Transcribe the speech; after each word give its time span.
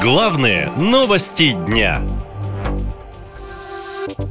Главные 0.00 0.70
новости 0.78 1.56
дня. 1.66 2.00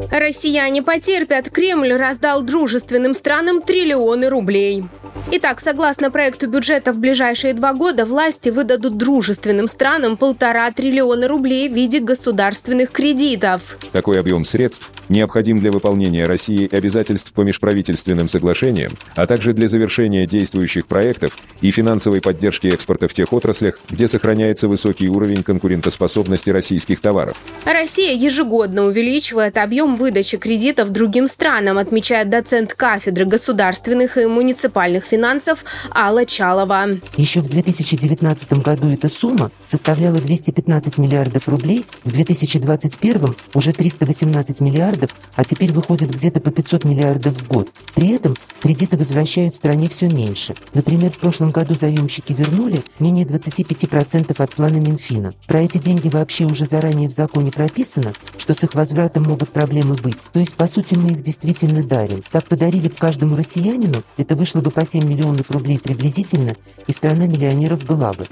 Россияне 0.09 0.82
потерпят. 0.82 1.50
Кремль 1.50 1.92
раздал 1.92 2.42
дружественным 2.42 3.13
странам 3.13 3.62
триллионы 3.62 4.30
рублей. 4.30 4.86
Итак, 5.29 5.60
согласно 5.60 6.10
проекту 6.10 6.47
бюджета, 6.47 6.94
в 6.94 7.00
ближайшие 7.00 7.54
два 7.54 7.74
года 7.74 8.06
власти 8.06 8.47
выдадут 8.47 8.96
дружественным 8.96 9.68
странам 9.68 10.15
полтора 10.15 10.72
триллиона 10.72 11.28
рублей 11.28 11.68
в 11.68 11.74
виде 11.74 12.00
государственных 12.00 12.92
кредитов. 12.92 13.78
Такой 13.92 14.22
объем 14.22 14.46
средств 14.46 14.90
необходим 15.10 15.60
для 15.60 15.72
выполнения 15.72 16.23
России 16.23 16.73
обязательств 16.73 17.34
по 17.34 17.41
межправительственным 17.41 18.30
соглашениям, 18.30 18.94
а 19.16 19.26
также 19.26 19.52
для 19.52 19.68
завершения 19.68 20.26
действующих 20.26 20.88
проектов 20.88 21.36
и 21.59 21.72
финансовой 21.72 22.22
поддержки 22.22 22.68
экспорта 22.68 23.09
в 23.09 23.14
тех 23.14 23.34
отраслях, 23.34 23.80
где 23.90 24.08
сохраняется 24.08 24.70
высокий 24.70 25.09
уровень 25.09 25.44
конкурентоспособности 25.44 26.52
российских 26.52 27.02
товаров. 27.02 27.36
Россия 27.66 28.16
ежегодно 28.16 28.86
увеличивает 28.86 29.58
объем 29.58 29.98
выдачи 29.98 30.38
кредитов 30.38 30.91
другим 30.91 31.28
странам, 31.28 31.78
отмечает 31.78 32.30
доцент 32.30 32.73
кафедры 32.73 33.26
государственных 33.26 34.18
и 34.18 34.26
муниципальных 34.26 35.04
финансов 35.04 35.16
финансов 35.17 35.66
Алла 35.95 36.26
Чалова. 36.26 36.89
Еще 37.16 37.41
в 37.41 37.49
2019 37.49 38.53
году 38.62 38.89
эта 38.89 39.09
сумма 39.09 39.49
составляла 39.63 40.20
215 40.20 40.99
миллиардов 40.99 41.49
рублей, 41.49 41.88
в 42.03 42.12
2021 42.12 43.35
уже 43.55 43.71
318 43.71 44.59
миллиардов, 44.59 45.09
а 45.35 45.43
теперь 45.43 45.73
выходит 45.73 46.12
где-то 46.12 46.40
по 46.40 46.52
500 46.52 46.85
миллиардов 46.85 47.34
в 47.34 47.48
год. 47.48 47.71
При 47.95 48.09
этом 48.09 48.35
кредиты 48.62 48.95
возвращают 48.95 49.55
стране 49.55 49.90
все 49.90 50.07
меньше. 50.07 50.53
Например, 50.76 51.09
в 51.09 51.18
прошлом 51.18 51.49
году 51.49 51.73
заемщики 51.73 52.34
вернули 52.34 52.84
менее 52.99 53.26
25% 53.26 54.40
от 54.40 54.55
плана 54.55 54.77
Минфина. 54.77 55.34
Про 55.48 55.62
эти 55.62 55.79
деньги 55.79 56.09
вообще 56.09 56.45
уже 56.45 56.68
заранее 56.68 57.09
в 57.09 57.12
законе 57.12 57.49
прописано, 57.49 58.13
что 58.37 58.54
с 58.54 58.63
их 58.63 58.76
возвратом 58.76 59.24
могут 59.24 59.49
проблемы 59.49 59.96
быть. 59.96 60.27
То 60.31 60.40
есть, 60.40 60.54
по 60.54 60.68
сути, 60.68 60.93
мы 60.93 61.09
их 61.09 61.24
действительно 61.24 61.81
дарим. 61.81 62.21
Так 62.31 62.46
подарили 62.46 62.87
бы 62.87 62.96
каждому 62.96 63.35
россиянину, 63.35 64.03
это 64.17 64.35
вышло 64.35 64.61
бы 64.61 64.69
по 64.69 64.85
7 64.85 65.06
миллионов 65.08 65.50
рублей 65.52 65.80
приблизительно, 65.80 66.52
и 66.88 66.94
страна 66.94 67.25
миллионеров 67.25 67.86
была 67.86 68.11
бы. 68.13 68.25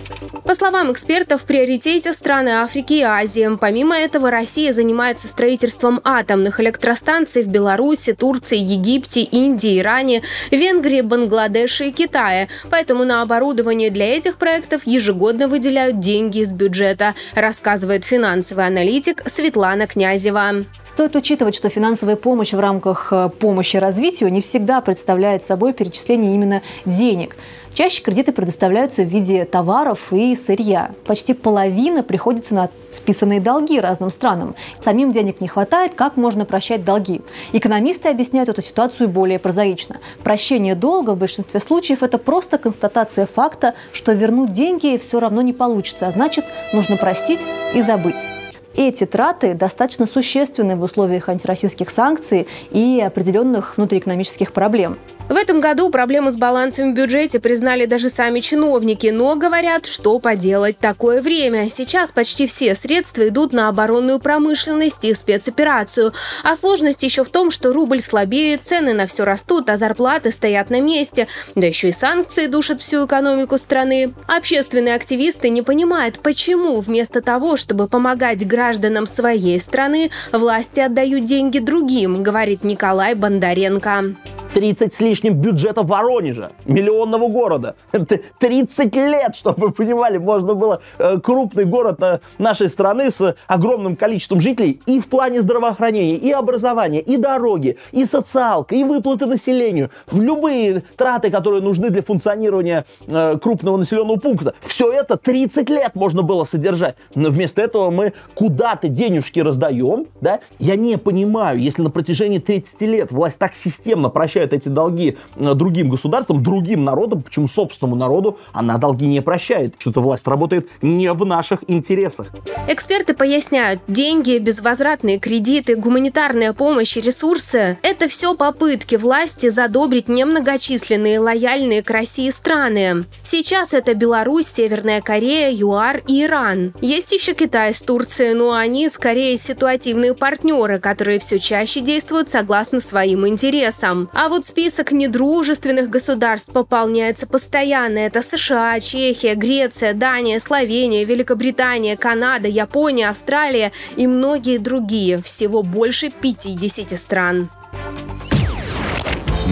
По 0.44 0.54
словам 0.54 0.92
экспертов, 0.92 1.42
в 1.42 1.46
приоритете 1.46 2.14
страны 2.14 2.50
Африки 2.50 2.94
и 2.94 3.02
Азии. 3.02 3.50
Помимо 3.60 3.96
этого, 3.96 4.30
Россия 4.30 4.74
занимается 4.74 5.28
строительством 5.28 6.00
атомных 6.04 6.60
электростанций 6.60 7.44
в 7.44 7.48
Беларуси, 7.48 8.14
Турции, 8.14 8.58
Египте, 8.58 9.22
Индии, 9.22 9.80
Иране, 9.80 10.22
Венгрии, 10.52 11.02
Бангладеше 11.02 11.90
и 11.90 11.92
Китае. 11.92 12.48
Поэтому 12.70 13.06
на 13.06 13.24
оборудование 13.24 13.90
для 13.90 14.16
этих 14.16 14.38
проектов 14.38 14.86
ежегодно 14.86 15.48
выделяют 15.48 16.00
деньги 16.00 16.40
из 16.40 16.52
бюджета, 16.52 17.16
рассказывает 17.34 18.06
финансовый 18.06 18.68
аналитик 18.68 19.24
Светлана 19.28 19.88
Князева. 19.88 20.66
Стоит 20.86 21.16
учитывать, 21.16 21.56
что 21.56 21.70
финансовая 21.70 22.16
помощь 22.16 22.54
в 22.54 22.60
рамках 22.60 23.12
э, 23.12 23.30
помощи 23.40 23.78
развитию 23.78 24.32
не 24.32 24.42
всегда 24.42 24.80
представляет 24.80 25.44
собой 25.44 25.74
перечисление 25.74 26.34
именно 26.34 26.55
денег. 26.86 27.36
Чаще 27.76 28.02
кредиты 28.02 28.32
предоставляются 28.32 29.04
в 29.04 29.08
виде 29.08 29.44
товаров 29.44 30.14
и 30.14 30.34
сырья. 30.36 30.92
Почти 31.06 31.34
половина 31.34 32.04
приходится 32.04 32.56
на 32.56 32.70
списанные 32.90 33.42
долги 33.42 33.82
разным 33.82 34.10
странам. 34.12 34.56
Самим 34.80 35.12
денег 35.12 35.42
не 35.42 35.50
хватает, 35.50 35.94
как 35.94 36.16
можно 36.16 36.46
прощать 36.46 36.86
долги? 36.86 37.20
Экономисты 37.52 38.08
объясняют 38.08 38.48
эту 38.48 38.62
ситуацию 38.62 39.10
более 39.10 39.40
прозаично. 39.40 39.98
Прощение 40.24 40.74
долга 40.74 41.12
в 41.12 41.18
большинстве 41.18 41.60
случаев– 41.60 42.02
это 42.02 42.18
просто 42.18 42.58
констатация 42.58 43.26
факта, 43.26 43.74
что 43.92 44.14
вернуть 44.14 44.54
деньги 44.54 44.96
все 44.96 45.20
равно 45.20 45.42
не 45.42 45.52
получится, 45.52 46.08
а 46.08 46.12
значит, 46.12 46.46
нужно 46.72 46.96
простить 46.96 47.42
и 47.74 47.82
забыть. 47.82 48.35
Эти 48.78 49.06
траты 49.06 49.54
достаточно 49.54 50.06
существенны 50.06 50.76
в 50.76 50.84
условиях 50.84 51.30
антироссийских 51.30 51.90
санкций 51.90 52.46
и 52.72 53.00
определенных 53.00 53.78
внутриэкономических 53.78 54.52
проблем. 54.52 54.98
В 55.30 55.36
этом 55.36 55.60
году 55.62 55.90
проблемы 55.90 56.32
с 56.32 56.38
балансом 56.38 56.92
в 56.92 56.96
бюджете 56.96 57.40
признали 57.40 57.86
даже 57.86 58.10
сами 58.10 58.42
чиновники, 58.42 59.08
но 59.08 59.36
говорят, 59.36 59.86
что 59.86 60.20
поделать 60.20 60.78
такое 60.78 61.22
время. 61.22 61.70
Сейчас 61.70 62.12
почти 62.12 62.48
все 62.48 62.76
средства 62.76 63.28
идут 63.30 63.54
на 63.54 63.70
оборонную 63.70 64.20
промышленность 64.20 65.06
и 65.06 65.14
спецоперацию. 65.14 66.12
А 66.44 66.56
сложность 66.56 67.02
еще 67.02 67.24
в 67.24 67.30
том, 67.30 67.52
что 67.52 67.72
рубль 67.72 68.02
слабеет, 68.02 68.66
цены 68.66 68.94
на 68.94 69.08
все 69.08 69.24
растут, 69.24 69.70
а 69.70 69.78
зарплаты 69.78 70.32
стоят 70.32 70.70
на 70.70 70.82
месте. 70.82 71.28
Да 71.56 71.66
еще 71.66 71.90
и 71.90 71.94
санкции 71.94 72.48
душат 72.48 72.82
всю 72.82 73.06
экономику 73.06 73.58
страны. 73.58 74.14
Общественные 74.28 74.96
активисты 74.96 75.50
не 75.50 75.62
понимают, 75.62 76.20
почему 76.20 76.82
вместо 76.82 77.22
того, 77.22 77.56
чтобы 77.56 77.88
помогать 77.88 78.46
гражданам 78.46 78.65
своей 79.06 79.60
страны, 79.60 80.12
власти 80.32 80.80
отдают 80.80 81.26
деньги 81.26 81.60
другим, 81.60 82.24
говорит 82.24 82.64
Николай 82.64 83.16
Бондаренко. 83.16 84.16
30 84.56 84.94
с 84.94 85.02
лишним 85.02 85.34
бюджета 85.34 85.84
Воронежа, 85.84 86.52
миллионного 86.64 87.28
города. 87.28 87.76
Это 87.92 88.22
30 88.40 88.96
лет, 88.96 89.36
чтобы 89.36 89.68
вы 89.68 89.72
понимали, 89.74 90.18
можно 90.18 90.54
было 90.54 90.82
э, 90.98 91.20
крупный 91.22 91.66
город 91.66 92.00
нашей 92.38 92.70
страны 92.70 93.12
с 93.12 93.36
огромным 93.48 93.98
количеством 93.98 94.40
жителей 94.40 94.80
и 94.86 95.02
в 95.02 95.08
плане 95.10 95.42
здравоохранения, 95.42 96.16
и 96.16 96.32
образования, 96.32 97.02
и 97.02 97.18
дороги, 97.18 97.78
и 97.92 98.06
социалка, 98.06 98.76
и 98.76 98.86
выплаты 98.86 99.26
населению, 99.26 99.90
любые 100.10 100.84
траты, 100.96 101.32
которые 101.32 101.62
нужны 101.62 101.90
для 101.90 102.02
функционирования 102.02 102.86
э, 103.08 103.38
крупного 103.42 103.76
населенного 103.76 104.20
пункта. 104.20 104.54
Все 104.66 104.90
это 104.90 105.18
30 105.18 105.70
лет 105.70 105.96
можно 105.96 106.22
было 106.22 106.46
содержать. 106.46 106.96
Но 107.14 107.30
вместо 107.30 107.62
этого 107.62 107.90
мы 107.90 108.14
куда-то 108.36 108.88
денежки 108.88 109.42
раздаем, 109.42 110.08
да? 110.22 110.40
Я 110.60 110.78
не 110.78 110.98
понимаю, 110.98 111.60
если 111.60 111.82
на 111.82 111.90
протяжении 111.90 112.40
30 112.40 112.82
лет 112.84 113.12
власть 113.12 113.38
так 113.38 113.54
системно 113.54 114.08
прощает 114.08 114.45
прощает 114.46 114.54
эти 114.54 114.70
долги 114.70 115.18
э, 115.36 115.54
другим 115.54 115.90
государствам, 115.90 116.44
другим 116.44 116.84
народам, 116.84 117.22
почему 117.22 117.48
собственному 117.48 117.96
народу 117.96 118.38
она 118.54 118.78
долги 118.78 119.06
не 119.08 119.22
прощает, 119.22 119.76
что 119.80 119.92
эта 119.92 120.02
власть 120.02 120.28
работает 120.28 120.68
не 120.82 121.12
в 121.12 121.26
наших 121.26 121.60
интересах. 121.68 122.28
Эксперты 122.68 123.14
поясняют, 123.14 123.82
деньги, 123.88 124.38
безвозвратные 124.38 125.20
кредиты, 125.20 125.76
гуманитарная 125.76 126.54
помощь 126.54 126.98
и 126.98 127.02
ресурсы– 127.02 127.78
это 127.82 128.08
все 128.08 128.36
попытки 128.36 128.96
власти 128.96 129.50
задобрить 129.50 130.08
немногочисленные 130.08 131.20
лояльные 131.20 131.84
к 131.84 131.90
России 131.90 132.30
страны. 132.30 133.06
Сейчас 133.24 133.74
это 133.74 133.94
Беларусь, 133.94 134.48
Северная 134.48 135.02
Корея, 135.02 135.52
ЮАР 135.52 136.04
и 136.08 136.24
Иран. 136.24 136.74
Есть 136.82 137.12
еще 137.12 137.34
Китай 137.34 137.74
с 137.74 137.82
Турцией, 137.82 138.34
но 138.34 138.54
они 138.54 138.90
скорее 138.90 139.38
ситуативные 139.38 140.14
партнеры, 140.14 140.80
которые 140.80 141.20
все 141.20 141.40
чаще 141.40 141.82
действуют 141.82 142.30
согласно 142.30 142.82
своим 142.82 143.28
интересам. 143.28 144.10
А 144.14 144.30
вот 144.30 144.35
вот 144.36 144.46
список 144.46 144.92
недружественных 144.92 145.90
государств 145.90 146.52
пополняется 146.52 147.26
постоянно. 147.26 148.00
Это 148.00 148.22
США, 148.22 148.82
Чехия, 148.82 149.34
Греция, 149.34 149.94
Дания, 149.94 150.40
Словения, 150.40 151.06
Великобритания, 151.06 151.96
Канада, 151.96 152.50
Япония, 152.50 153.08
Австралия 153.08 153.72
и 153.96 154.08
многие 154.08 154.58
другие. 154.58 155.22
Всего 155.22 155.64
больше 155.64 156.10
50 156.10 157.00
стран. 157.00 157.50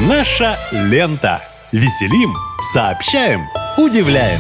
Наша 0.10 0.58
лента. 0.74 1.42
Веселим, 1.72 2.36
сообщаем, 2.74 3.48
удивляем. 3.78 4.40